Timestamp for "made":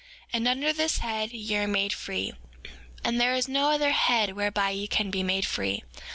1.67-1.93, 5.21-5.45